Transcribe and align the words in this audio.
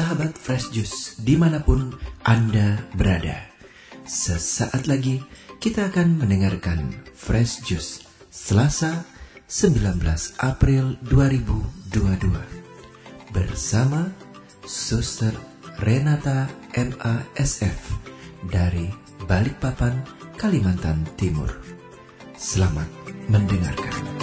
sahabat 0.00 0.32
Fresh 0.32 0.72
Juice 0.72 1.20
di 1.20 1.36
mana 1.36 1.60
pun 1.60 1.92
Anda 2.24 2.80
berada. 2.96 3.52
Sesaat 4.08 4.88
lagi 4.88 5.20
kita 5.60 5.92
akan 5.92 6.24
mendengarkan 6.24 6.88
Fresh 7.12 7.68
Juice 7.68 8.08
Selasa 8.32 9.04
19 9.44 10.00
April 10.40 10.96
2022 11.04 12.32
bersama 13.28 14.08
Suster 14.64 15.36
Renata 15.76 16.48
MASF 16.72 18.00
dari 18.48 18.88
Balikpapan, 19.28 20.00
Kalimantan 20.40 21.04
Timur. 21.20 21.52
Selamat 22.40 22.88
mendengarkan. 23.28 24.19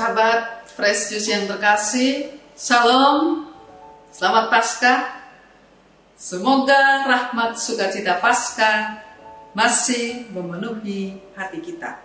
Sahabat 0.00 0.64
Fresh 0.72 1.12
Juice 1.12 1.28
yang 1.28 1.44
terkasih, 1.44 2.32
Shalom, 2.56 3.52
Selamat 4.08 4.48
Paskah. 4.48 5.28
Semoga 6.16 7.04
rahmat 7.04 7.60
sukacita 7.60 8.16
Paskah 8.16 9.04
masih 9.52 10.24
memenuhi 10.32 11.20
hati 11.36 11.60
kita. 11.60 12.00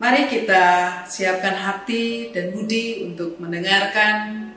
Mari 0.00 0.32
kita 0.32 0.64
siapkan 1.04 1.52
hati 1.52 2.32
dan 2.32 2.56
budi 2.56 3.04
untuk 3.04 3.36
mendengarkan 3.36 4.48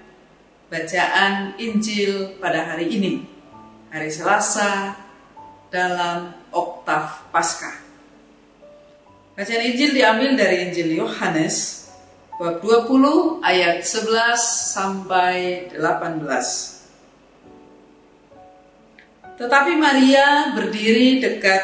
bacaan 0.71 1.59
Injil 1.59 2.39
pada 2.39 2.63
hari 2.63 2.95
ini, 2.95 3.27
hari 3.91 4.07
Selasa 4.07 4.95
dalam 5.67 6.47
Oktav 6.47 7.27
Paskah. 7.35 7.88
Bacaan 9.39 9.71
Injil 9.71 9.95
diambil 9.95 10.35
dari 10.35 10.67
Injil 10.67 10.99
Yohanes 10.99 11.87
bab 12.35 12.59
20 12.59 13.39
ayat 13.39 13.87
11 13.87 14.35
sampai 14.75 15.63
18. 15.79 16.27
Tetapi 19.39 19.71
Maria 19.79 20.51
berdiri 20.51 21.23
dekat 21.23 21.63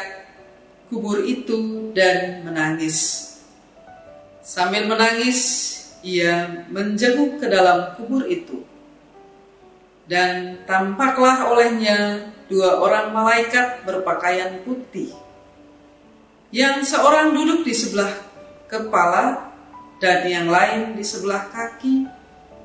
kubur 0.88 1.20
itu 1.20 1.92
dan 1.92 2.48
menangis. 2.48 3.28
Sambil 4.40 4.88
menangis, 4.88 5.36
ia 6.00 6.64
menjenguk 6.72 7.44
ke 7.44 7.44
dalam 7.44 7.92
kubur 8.00 8.24
itu. 8.24 8.64
Dan 10.08 10.64
tampaklah 10.64 11.52
olehnya 11.52 12.32
dua 12.48 12.80
orang 12.80 13.12
malaikat 13.12 13.84
berpakaian 13.84 14.64
putih 14.64 15.25
yang 16.54 16.82
seorang 16.86 17.34
duduk 17.34 17.66
di 17.66 17.74
sebelah 17.74 18.12
kepala 18.70 19.50
dan 19.98 20.26
yang 20.28 20.46
lain 20.46 20.94
di 20.94 21.02
sebelah 21.02 21.48
kaki 21.50 22.06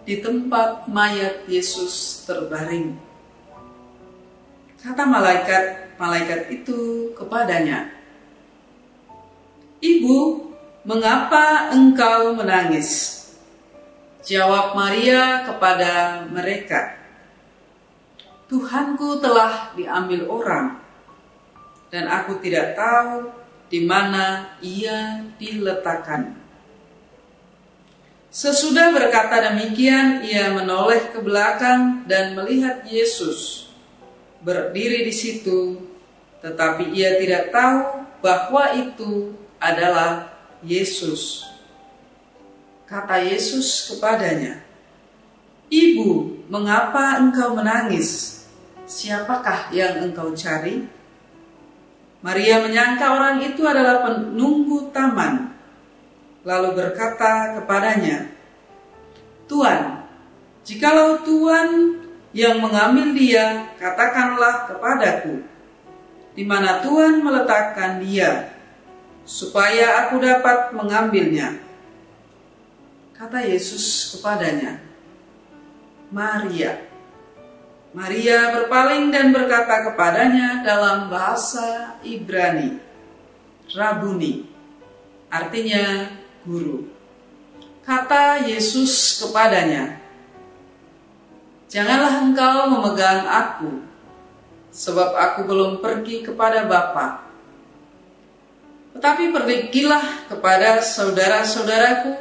di 0.05 0.19
tempat 0.19 0.89
mayat 0.89 1.45
Yesus 1.45 2.25
terbaring. 2.25 2.97
Kata 4.81 5.05
malaikat-malaikat 5.05 6.49
itu 6.49 7.13
kepadanya, 7.13 7.93
Ibu, 9.81 10.17
mengapa 10.85 11.69
engkau 11.73 12.33
menangis? 12.38 13.21
Jawab 14.21 14.77
Maria 14.77 15.41
kepada 15.49 16.22
mereka, 16.29 16.94
Tuhanku 18.45 19.17
telah 19.17 19.73
diambil 19.73 20.29
orang, 20.29 20.77
dan 21.89 22.06
aku 22.06 22.38
tidak 22.38 22.77
tahu 22.77 23.41
di 23.71 23.87
mana 23.87 24.59
ia 24.59 25.23
diletakkan. 25.39 26.35
Sesudah 28.31 28.91
berkata 28.91 29.51
demikian, 29.51 30.23
ia 30.27 30.51
menoleh 30.51 31.11
ke 31.11 31.19
belakang 31.23 32.03
dan 32.07 32.35
melihat 32.35 32.83
Yesus 32.83 33.71
berdiri 34.43 35.07
di 35.07 35.13
situ, 35.15 35.79
tetapi 36.43 36.91
ia 36.91 37.15
tidak 37.19 37.51
tahu 37.55 38.07
bahwa 38.19 38.75
itu 38.75 39.35
adalah 39.59 40.31
Yesus. 40.63 41.47
Kata 42.88 43.23
Yesus 43.23 43.88
kepadanya, 43.88 44.63
"Ibu, 45.71 46.43
mengapa 46.51 47.19
engkau 47.23 47.55
menangis? 47.55 48.43
Siapakah 48.83 49.71
yang 49.71 50.07
engkau 50.07 50.35
cari?" 50.35 51.00
Maria 52.21 52.61
menyangka 52.61 53.17
orang 53.17 53.41
itu 53.41 53.65
adalah 53.65 54.05
penunggu 54.05 54.93
taman, 54.93 55.57
lalu 56.45 56.77
berkata 56.77 57.57
kepadanya, 57.57 58.29
Tuan, 59.49 60.05
jikalau 60.61 61.25
Tuan 61.25 61.97
yang 62.31 62.61
mengambil 62.61 63.17
dia, 63.17 63.73
katakanlah 63.81 64.69
kepadaku, 64.69 65.41
di 66.37 66.45
mana 66.45 66.85
Tuhan 66.85 67.25
meletakkan 67.25 68.05
dia, 68.05 68.53
supaya 69.25 70.05
aku 70.05 70.21
dapat 70.21 70.77
mengambilnya. 70.77 71.57
Kata 73.17 73.41
Yesus 73.41 74.13
kepadanya, 74.13 74.77
Maria. 76.13 76.91
Maria 77.91 78.56
berpaling 78.56 79.12
dan 79.12 79.35
berkata 79.35 79.91
kepadanya 79.91 80.63
dalam 80.63 81.12
bahasa 81.12 82.00
Ibrani, 82.07 82.79
Rabuni, 83.75 84.47
artinya 85.28 86.07
guru. 86.47 86.88
Kata 87.84 88.47
Yesus 88.47 89.19
kepadanya, 89.19 90.00
Janganlah 91.72 92.24
engkau 92.24 92.68
memegang 92.68 93.28
aku, 93.28 93.84
sebab 94.72 95.12
aku 95.16 95.47
belum 95.47 95.80
pergi 95.80 96.19
kepada 96.24 96.68
Bapa. 96.68 97.28
Tetapi 98.91 99.31
pergilah 99.31 100.28
kepada 100.28 100.84
saudara-saudaraku 100.84 102.12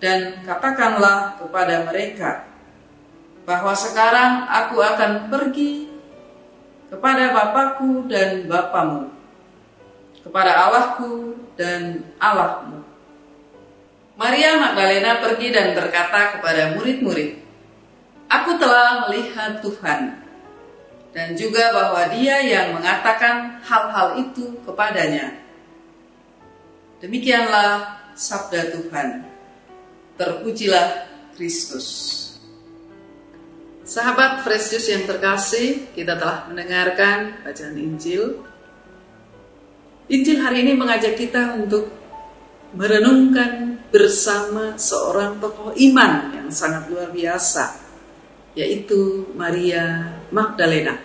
dan 0.00 0.40
katakanlah 0.44 1.36
kepada 1.36 1.84
mereka, 1.84 2.48
bahwa 3.44 3.76
sekarang 3.76 4.48
aku 4.48 4.80
akan 4.80 5.28
pergi 5.28 5.88
kepada 6.88 7.32
Bapakku 7.32 8.08
dan 8.08 8.48
Bapamu, 8.48 9.12
kepada 10.24 10.68
Allahku 10.68 11.36
dan 11.56 12.04
Allahmu. 12.16 12.80
Maria 14.14 14.56
Magdalena 14.56 15.18
pergi 15.20 15.50
dan 15.52 15.74
berkata 15.74 16.38
kepada 16.38 16.78
murid-murid, 16.78 17.44
Aku 18.30 18.56
telah 18.56 19.04
melihat 19.06 19.60
Tuhan, 19.60 20.24
dan 21.14 21.28
juga 21.38 21.70
bahwa 21.70 22.10
dia 22.10 22.42
yang 22.42 22.74
mengatakan 22.74 23.60
hal-hal 23.62 24.18
itu 24.18 24.58
kepadanya. 24.66 25.38
Demikianlah 26.98 28.00
sabda 28.16 28.74
Tuhan. 28.74 29.28
Terpujilah 30.18 31.10
Kristus. 31.36 31.86
Sahabat 33.84 34.40
Fresh 34.40 34.72
Juice 34.72 34.96
yang 34.96 35.04
terkasih, 35.04 35.92
kita 35.92 36.16
telah 36.16 36.48
mendengarkan 36.48 37.44
bacaan 37.44 37.76
Injil. 37.76 38.40
Injil 40.08 40.40
hari 40.40 40.64
ini 40.64 40.72
mengajak 40.72 41.20
kita 41.20 41.52
untuk 41.60 41.92
merenungkan 42.72 43.76
bersama 43.92 44.80
seorang 44.80 45.36
tokoh 45.36 45.76
iman 45.76 46.32
yang 46.32 46.48
sangat 46.48 46.88
luar 46.88 47.12
biasa, 47.12 47.76
yaitu 48.56 49.28
Maria 49.36 50.16
Magdalena. 50.32 50.96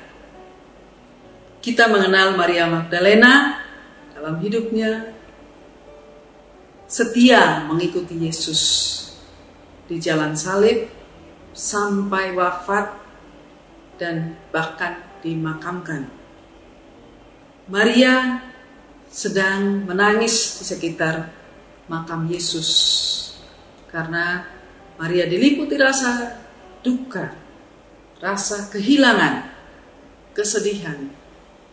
Kita 1.60 1.92
mengenal 1.92 2.40
Maria 2.40 2.64
Magdalena 2.72 3.60
dalam 4.16 4.40
hidupnya 4.40 5.20
setia 6.88 7.60
mengikuti 7.68 8.16
Yesus 8.24 8.64
di 9.84 10.00
jalan 10.00 10.31
salib 10.40 10.99
sampai 11.60 12.32
wafat 12.32 12.96
dan 14.00 14.40
bahkan 14.56 14.96
dimakamkan. 15.20 16.08
Maria 17.68 18.40
sedang 19.12 19.84
menangis 19.84 20.64
di 20.64 20.64
sekitar 20.64 21.28
makam 21.92 22.32
Yesus 22.32 22.70
karena 23.92 24.48
Maria 24.96 25.28
diliputi 25.28 25.76
rasa 25.76 26.40
duka, 26.80 27.36
rasa 28.24 28.72
kehilangan, 28.72 29.52
kesedihan, 30.32 31.12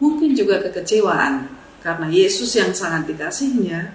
mungkin 0.02 0.34
juga 0.34 0.66
kekecewaan 0.66 1.46
karena 1.86 2.10
Yesus 2.10 2.58
yang 2.58 2.74
sangat 2.74 3.06
dikasihnya 3.06 3.94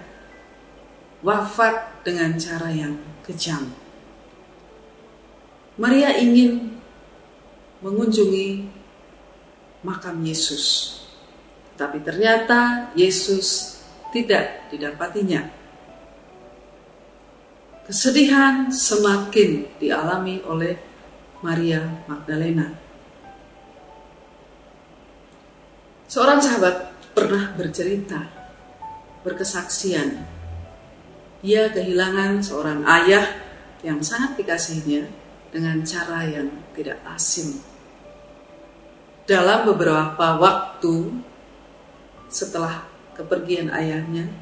wafat 1.20 2.00
dengan 2.00 2.40
cara 2.40 2.72
yang 2.72 2.96
kejam. 3.20 3.81
Maria 5.80 6.12
ingin 6.20 6.76
mengunjungi 7.80 8.68
makam 9.80 10.20
Yesus. 10.20 10.98
Tapi 11.80 12.04
ternyata 12.04 12.92
Yesus 12.92 13.80
tidak 14.12 14.68
didapatinya. 14.68 15.48
Kesedihan 17.88 18.68
semakin 18.68 19.66
dialami 19.80 20.44
oleh 20.44 20.76
Maria 21.42 21.82
Magdalena. 22.06 22.70
Seorang 26.06 26.38
sahabat 26.44 26.92
pernah 27.16 27.56
bercerita, 27.56 28.20
berkesaksian. 29.24 30.20
Ia 31.42 31.72
kehilangan 31.72 32.44
seorang 32.44 32.84
ayah 32.86 33.26
yang 33.82 33.98
sangat 34.04 34.38
dikasihnya 34.38 35.21
dengan 35.52 35.84
cara 35.84 36.24
yang 36.24 36.48
tidak 36.72 36.98
asing. 37.12 37.60
Dalam 39.28 39.68
beberapa 39.68 40.40
waktu 40.40 41.22
setelah 42.32 42.88
kepergian 43.12 43.68
ayahnya, 43.68 44.32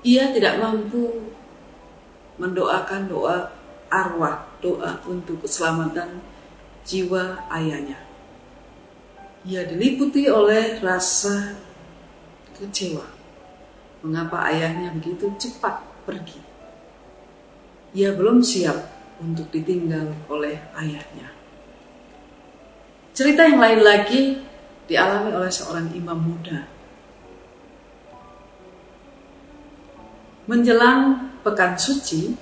ia 0.00 0.32
tidak 0.32 0.56
mampu 0.58 1.30
mendoakan 2.40 3.06
doa 3.06 3.52
arwah, 3.92 4.48
doa 4.64 4.98
untuk 5.04 5.44
keselamatan 5.44 6.24
jiwa 6.88 7.44
ayahnya. 7.52 8.00
Ia 9.44 9.68
diliputi 9.68 10.26
oleh 10.26 10.80
rasa 10.80 11.54
kecewa. 12.56 13.04
Mengapa 14.02 14.48
ayahnya 14.50 14.90
begitu 14.96 15.30
cepat 15.36 15.84
pergi? 16.08 16.40
Ia 17.94 18.14
belum 18.16 18.42
siap 18.42 18.97
untuk 19.18 19.50
ditinggal 19.50 20.14
oleh 20.30 20.58
ayahnya. 20.78 21.28
Cerita 23.12 23.46
yang 23.46 23.58
lain 23.58 23.80
lagi 23.82 24.22
dialami 24.86 25.34
oleh 25.34 25.50
seorang 25.50 25.90
imam 25.92 26.16
muda 26.16 26.78
Menjelang 30.48 31.28
pekan 31.44 31.76
suci, 31.76 32.32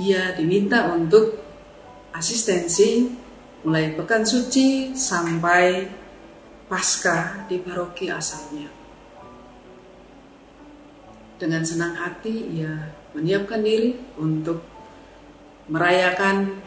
ia 0.00 0.32
diminta 0.32 0.88
untuk 0.96 1.36
asistensi 2.08 3.04
mulai 3.60 3.92
pekan 3.92 4.24
suci 4.24 4.96
sampai 4.96 5.84
pasca 6.64 7.44
di 7.44 7.60
paroki 7.60 8.08
asalnya. 8.08 8.72
Dengan 11.36 11.60
senang 11.60 12.00
hati 12.00 12.48
ia 12.48 12.96
menyiapkan 13.12 13.60
diri 13.60 14.00
untuk 14.16 14.64
merayakan 15.70 16.58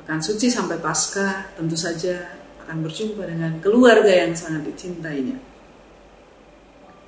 pekan 0.00 0.22
suci 0.22 0.46
sampai 0.46 0.78
pasca 0.78 1.50
tentu 1.58 1.74
saja 1.74 2.38
akan 2.62 2.86
berjumpa 2.86 3.26
dengan 3.26 3.58
keluarga 3.58 4.08
yang 4.08 4.32
sangat 4.38 4.70
dicintainya. 4.70 5.36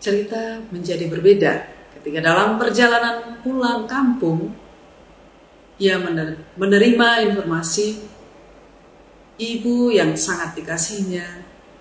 Cerita 0.03 0.61
menjadi 0.69 1.07
berbeda 1.09 1.75
Ketika 2.05 2.21
dalam 2.21 2.61
perjalanan 2.61 3.41
pulang 3.41 3.89
kampung, 3.89 4.53
ia 5.81 5.97
menerima 6.61 7.09
informasi 7.33 7.97
ibu 9.41 9.89
yang 9.89 10.13
sangat 10.13 10.53
dikasihnya 10.53 11.25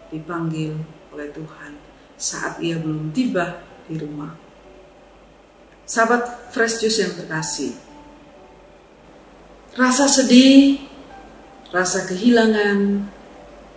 dipanggil 0.08 0.80
oleh 1.12 1.28
Tuhan 1.28 1.76
saat 2.16 2.56
ia 2.64 2.80
belum 2.80 3.12
tiba 3.12 3.68
di 3.84 4.00
rumah. 4.00 4.32
Sahabat 5.84 6.56
Fresh 6.56 6.80
Juice 6.80 7.04
yang 7.04 7.14
terkasih, 7.20 7.76
rasa 9.74 10.06
sedih, 10.06 10.78
rasa 11.74 12.06
kehilangan 12.06 13.10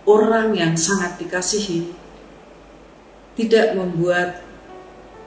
orang 0.05 0.53
yang 0.53 0.73
sangat 0.77 1.17
dikasihi 1.17 1.89
tidak 3.37 3.73
membuat 3.77 4.41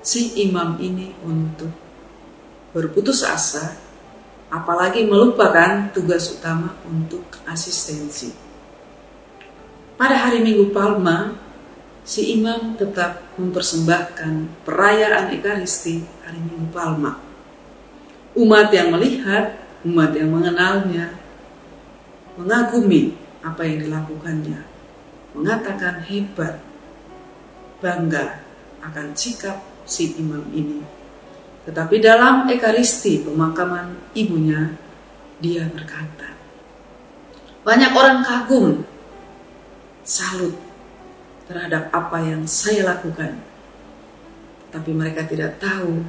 si 0.03 0.47
imam 0.47 0.79
ini 0.79 1.15
untuk 1.27 1.71
berputus 2.71 3.27
asa, 3.27 3.75
apalagi 4.51 5.07
melupakan 5.07 5.91
tugas 5.91 6.31
utama 6.35 6.75
untuk 6.87 7.27
asistensi. 7.47 8.31
Pada 9.99 10.17
hari 10.17 10.41
Minggu 10.41 10.73
Palma, 10.73 11.35
si 12.07 12.35
imam 12.35 12.79
tetap 12.79 13.37
mempersembahkan 13.37 14.65
perayaan 14.65 15.35
Ekaristi 15.35 16.01
hari 16.25 16.41
Minggu 16.41 16.73
Palma. 16.73 17.21
Umat 18.39 18.71
yang 18.73 18.95
melihat, 18.95 19.70
umat 19.85 20.13
yang 20.13 20.31
mengenalnya, 20.33 21.17
mengagumi 22.37 23.17
apa 23.41 23.63
yang 23.65 23.89
dilakukannya, 23.89 24.61
mengatakan 25.33 26.05
hebat, 26.05 26.61
bangga 27.81 28.45
akan 28.85 29.17
sikap 29.17 29.61
si 29.89 30.17
imam 30.21 30.45
ini. 30.53 30.85
Tetapi 31.65 32.01
dalam 32.01 32.49
Ekaristi 32.49 33.25
pemakaman 33.25 34.13
ibunya, 34.17 34.73
dia 35.41 35.69
berkata, 35.69 36.37
banyak 37.61 37.93
orang 37.93 38.25
kagum, 38.25 38.85
salut 40.05 40.57
terhadap 41.45 41.93
apa 41.93 42.19
yang 42.25 42.49
saya 42.49 42.89
lakukan. 42.89 43.37
Tapi 44.71 44.91
mereka 44.95 45.27
tidak 45.27 45.59
tahu 45.59 46.01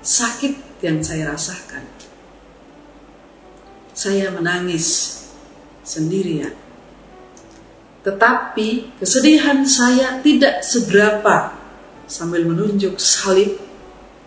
sakit 0.00 0.80
yang 0.80 1.02
saya 1.02 1.34
rasakan. 1.34 1.82
Saya 4.04 4.28
menangis 4.28 5.16
sendirian. 5.80 6.52
Tetapi 8.04 9.00
kesedihan 9.00 9.64
saya 9.64 10.20
tidak 10.20 10.60
seberapa 10.60 11.56
sambil 12.04 12.44
menunjuk 12.44 13.00
salib 13.00 13.56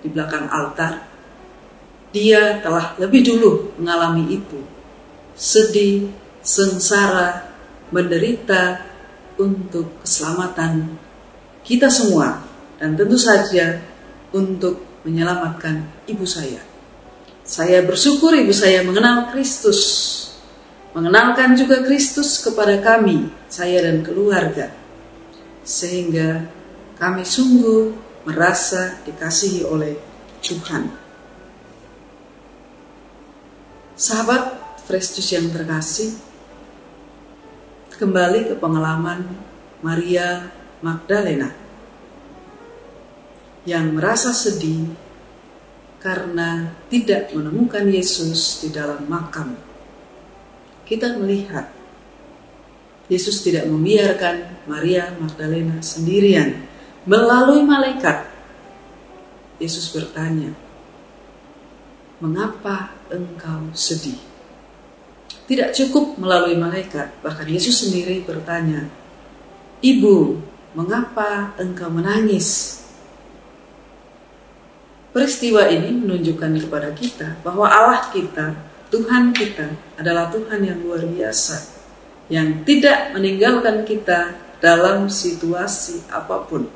di 0.01 0.09
belakang 0.09 0.49
altar. 0.49 1.05
Dia 2.09 2.57
telah 2.57 2.97
lebih 2.97 3.21
dulu 3.21 3.77
mengalami 3.77 4.41
itu. 4.41 4.65
Sedih, 5.37 6.09
sengsara, 6.41 7.45
menderita 7.93 8.81
untuk 9.37 10.01
keselamatan 10.01 10.97
kita 11.61 11.85
semua 11.93 12.41
dan 12.81 12.97
tentu 12.97 13.13
saja 13.13 13.77
untuk 14.33 14.81
menyelamatkan 15.05 15.85
ibu 16.09 16.25
saya. 16.25 16.76
Saya 17.47 17.79
bersyukur 17.79 18.35
ibu 18.35 18.51
saya 18.51 18.83
mengenal 18.83 19.31
Kristus, 19.31 19.79
mengenalkan 20.91 21.55
juga 21.55 21.79
Kristus 21.79 22.43
kepada 22.43 22.75
kami, 22.83 23.31
saya 23.47 23.87
dan 23.87 24.03
keluarga, 24.03 24.67
sehingga 25.63 26.43
kami 26.99 27.23
sungguh 27.23 27.95
merasa 28.27 28.99
dikasihi 29.07 29.63
oleh 29.63 29.95
Tuhan. 30.43 30.91
Sahabat 33.95 34.59
Fresh 34.83 35.15
yang 35.31 35.47
terkasih, 35.47 36.19
kembali 37.95 38.51
ke 38.51 38.55
pengalaman 38.59 39.23
Maria 39.79 40.51
Magdalena 40.83 41.55
yang 43.63 43.95
merasa 43.95 44.35
sedih 44.35 45.06
karena 46.07 46.71
tidak 46.87 47.35
menemukan 47.35 47.83
Yesus 47.83 48.63
di 48.63 48.71
dalam 48.71 49.03
makam. 49.11 49.59
Kita 50.87 51.19
melihat 51.19 51.67
Yesus 53.11 53.43
tidak 53.43 53.67
membiarkan 53.67 54.63
Maria 54.71 55.11
Magdalena 55.19 55.83
sendirian 55.83 56.63
Melalui 57.07 57.63
malaikat, 57.63 58.27
Yesus 59.63 59.95
bertanya, 59.95 60.51
"Mengapa 62.19 62.91
engkau 63.07 63.71
sedih?" 63.71 64.19
Tidak 65.47 65.71
cukup 65.71 66.19
melalui 66.19 66.59
malaikat, 66.59 67.15
bahkan 67.23 67.47
Yesus 67.47 67.87
sendiri 67.87 68.27
bertanya, 68.27 68.91
"Ibu, 69.79 70.35
mengapa 70.75 71.55
engkau 71.55 71.87
menangis?" 71.87 72.83
Peristiwa 75.17 75.65
ini 75.65 75.97
menunjukkan 75.97 76.61
kepada 76.61 76.93
kita 76.93 77.41
bahwa 77.41 77.65
Allah 77.65 78.05
kita, 78.13 78.53
Tuhan 78.93 79.33
kita 79.33 79.97
adalah 79.97 80.29
Tuhan 80.29 80.61
yang 80.61 80.77
luar 80.85 81.09
biasa, 81.09 81.57
yang 82.29 82.61
tidak 82.61 83.17
meninggalkan 83.17 83.81
kita 83.81 84.37
dalam 84.61 85.09
situasi 85.09 86.05
apa 86.13 86.45
pun. 86.45 86.69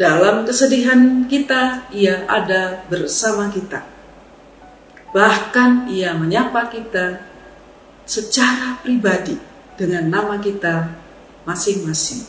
Dalam 0.00 0.48
kesedihan 0.48 1.28
kita, 1.28 1.92
ia 1.92 2.24
ada 2.24 2.88
bersama 2.88 3.52
kita. 3.52 3.84
Bahkan 5.12 5.92
ia 5.92 6.16
menyapa 6.16 6.72
kita 6.72 7.20
secara 8.08 8.80
pribadi 8.80 9.36
dengan 9.76 10.08
nama 10.08 10.40
kita 10.40 10.88
masing-masing. 11.44 12.24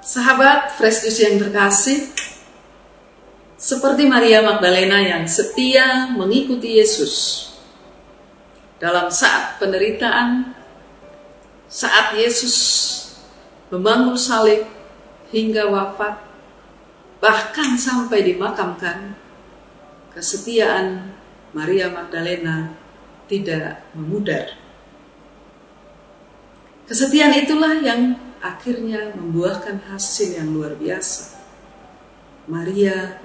Sahabat 0.00 0.72
Fresh 0.80 1.04
Juice 1.04 1.20
yang 1.20 1.36
terkasih, 1.36 2.21
seperti 3.62 4.10
Maria 4.10 4.42
Magdalena 4.42 4.98
yang 4.98 5.22
setia 5.30 6.10
mengikuti 6.10 6.82
Yesus, 6.82 7.46
dalam 8.82 9.06
saat 9.06 9.62
penderitaan, 9.62 10.50
saat 11.70 12.18
Yesus 12.18 12.58
membangun 13.70 14.18
salib 14.18 14.66
hingga 15.30 15.70
wafat, 15.70 16.18
bahkan 17.22 17.78
sampai 17.78 18.26
dimakamkan, 18.26 19.14
kesetiaan 20.10 21.14
Maria 21.54 21.86
Magdalena 21.86 22.74
tidak 23.30 23.86
memudar. 23.94 24.58
Kesetiaan 26.90 27.38
itulah 27.38 27.78
yang 27.78 28.18
akhirnya 28.42 29.14
membuahkan 29.14 29.86
hasil 29.86 30.34
yang 30.34 30.50
luar 30.50 30.74
biasa. 30.74 31.38
Maria 32.50 33.22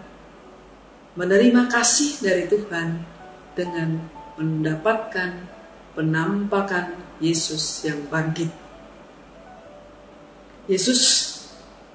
menerima 1.18 1.66
kasih 1.66 2.22
dari 2.22 2.46
Tuhan 2.46 3.02
dengan 3.58 4.06
mendapatkan 4.38 5.50
penampakan 5.98 6.94
Yesus 7.18 7.82
yang 7.82 8.06
bangkit. 8.06 8.54
Yesus 10.70 11.02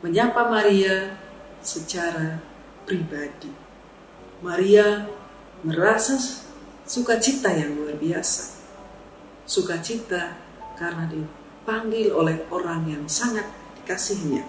menyapa 0.03 0.51
Maria 0.51 1.15
secara 1.63 2.43
pribadi. 2.83 3.55
Maria 4.43 5.07
merasa 5.63 6.19
sukacita 6.83 7.55
yang 7.55 7.79
luar 7.79 7.95
biasa. 7.95 8.59
Sukacita 9.47 10.35
karena 10.75 11.07
dipanggil 11.07 12.11
oleh 12.11 12.43
orang 12.51 12.91
yang 12.91 13.05
sangat 13.07 13.47
dikasihinya. 13.79 14.43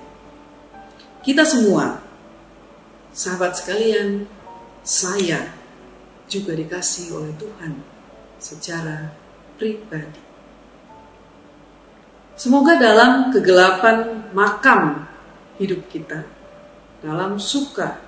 Kita 1.22 1.46
semua, 1.46 2.02
sahabat 3.14 3.54
sekalian, 3.54 4.26
saya 4.84 5.48
juga 6.28 6.52
dikasih 6.54 7.16
oleh 7.16 7.32
Tuhan 7.40 7.80
secara 8.38 9.16
pribadi. 9.56 10.20
Semoga 12.36 12.76
dalam 12.76 13.32
kegelapan 13.32 14.28
makam 14.36 15.08
hidup 15.56 15.88
kita, 15.88 16.28
dalam 17.00 17.40
suka, 17.40 18.04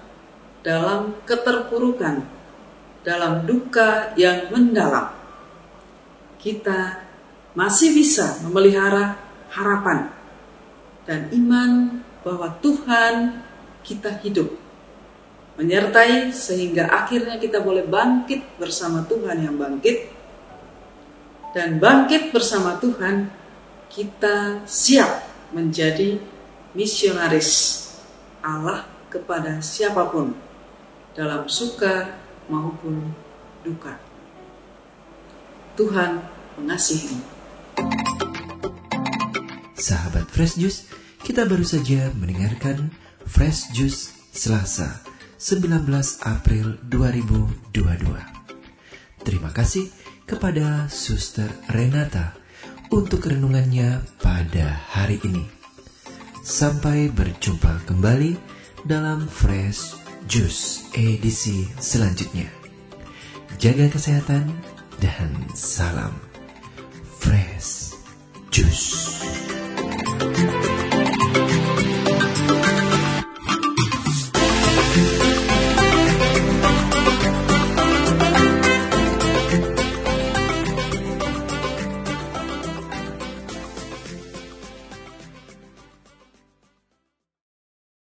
dalam 0.66 1.16
keterpurukan, 1.24 2.28
dalam 3.06 3.48
duka 3.48 4.12
yang 4.20 4.52
mendalam, 4.52 5.14
kita 6.42 7.06
masih 7.56 7.96
bisa 7.96 8.44
memelihara 8.44 9.16
harapan 9.54 10.12
dan 11.08 11.30
iman 11.32 12.02
bahwa 12.26 12.50
Tuhan 12.60 13.46
kita 13.86 14.20
hidup 14.26 14.65
menyertai 15.56 16.36
sehingga 16.36 16.92
akhirnya 16.92 17.40
kita 17.40 17.64
boleh 17.64 17.88
bangkit 17.88 18.60
bersama 18.60 19.08
Tuhan 19.08 19.40
yang 19.40 19.56
bangkit 19.56 20.12
dan 21.56 21.80
bangkit 21.80 22.36
bersama 22.36 22.76
Tuhan 22.84 23.32
kita 23.88 24.68
siap 24.68 25.24
menjadi 25.56 26.20
misionaris 26.76 27.82
Allah 28.44 28.84
kepada 29.08 29.64
siapa 29.64 30.12
pun 30.12 30.36
dalam 31.16 31.48
suka 31.48 32.20
maupun 32.52 33.16
duka. 33.64 33.96
Tuhan 35.80 36.20
mengasihi. 36.60 37.16
Sahabat 39.80 40.28
Fresh 40.28 40.60
Juice, 40.60 40.92
kita 41.24 41.48
baru 41.48 41.64
saja 41.64 42.12
mendengarkan 42.20 42.92
Fresh 43.24 43.72
Juice 43.72 44.12
Selasa 44.36 45.15
19 45.36 45.84
April 46.24 46.80
2022. 46.88 47.76
Terima 49.28 49.52
kasih 49.52 49.92
kepada 50.24 50.88
Suster 50.88 51.52
Renata 51.68 52.40
untuk 52.88 53.28
renungannya 53.28 54.00
pada 54.24 54.80
hari 54.96 55.20
ini. 55.28 55.44
Sampai 56.40 57.12
berjumpa 57.12 57.84
kembali 57.84 58.40
dalam 58.88 59.28
Fresh 59.28 60.00
Juice 60.32 60.88
edisi 60.96 61.68
selanjutnya. 61.84 62.48
Jaga 63.60 63.92
kesehatan 63.92 64.56
dan 65.04 65.32
salam 65.52 66.16
Fresh 67.20 68.00
Juice. 68.56 69.20